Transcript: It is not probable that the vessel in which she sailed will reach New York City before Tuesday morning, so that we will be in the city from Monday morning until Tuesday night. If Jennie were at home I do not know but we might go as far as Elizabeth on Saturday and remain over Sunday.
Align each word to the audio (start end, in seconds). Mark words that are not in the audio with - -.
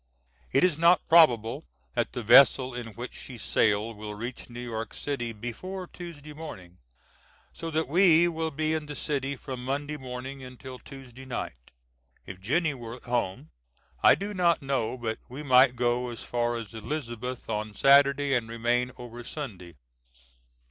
It 0.51 0.63
is 0.63 0.79
not 0.79 1.07
probable 1.07 1.67
that 1.93 2.13
the 2.13 2.23
vessel 2.23 2.73
in 2.73 2.95
which 2.95 3.13
she 3.13 3.37
sailed 3.37 3.97
will 3.97 4.15
reach 4.15 4.49
New 4.49 4.59
York 4.59 4.95
City 4.95 5.31
before 5.31 5.85
Tuesday 5.85 6.33
morning, 6.33 6.79
so 7.53 7.69
that 7.69 7.87
we 7.87 8.27
will 8.27 8.49
be 8.49 8.73
in 8.73 8.87
the 8.87 8.95
city 8.95 9.35
from 9.35 9.63
Monday 9.63 9.97
morning 9.97 10.43
until 10.43 10.79
Tuesday 10.79 11.23
night. 11.25 11.69
If 12.25 12.39
Jennie 12.41 12.73
were 12.73 12.95
at 12.95 13.03
home 13.03 13.51
I 14.01 14.15
do 14.15 14.33
not 14.33 14.63
know 14.63 14.97
but 14.97 15.19
we 15.29 15.43
might 15.43 15.75
go 15.75 16.09
as 16.09 16.23
far 16.23 16.55
as 16.55 16.73
Elizabeth 16.73 17.47
on 17.47 17.75
Saturday 17.75 18.33
and 18.33 18.49
remain 18.49 18.91
over 18.97 19.23
Sunday. 19.23 19.75